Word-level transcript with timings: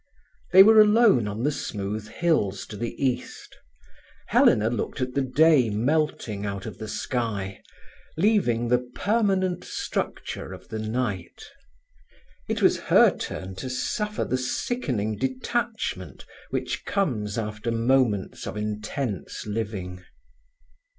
They 0.51 0.63
were 0.63 0.81
alone 0.81 1.27
on 1.27 1.43
the 1.43 1.51
smooth 1.51 2.07
hills 2.07 2.65
to 2.65 2.75
the 2.75 2.95
east. 2.97 3.55
Helena 4.29 4.71
looked 4.71 4.99
at 4.99 5.13
the 5.13 5.21
day 5.21 5.69
melting 5.69 6.43
out 6.43 6.65
of 6.65 6.79
the 6.79 6.87
sky, 6.87 7.61
leaving 8.17 8.67
the 8.69 8.79
permanent 8.95 9.63
structure 9.63 10.53
of 10.53 10.69
the 10.69 10.79
night. 10.79 11.43
It 12.49 12.63
was 12.63 12.79
her 12.89 13.15
turn 13.15 13.53
to 13.57 13.69
suffer 13.69 14.25
the 14.25 14.39
sickening 14.39 15.17
detachment 15.17 16.25
which 16.49 16.83
comes 16.85 17.37
after 17.37 17.69
moments 17.69 18.47
of 18.47 18.57
intense 18.57 19.45
living. 19.45 20.03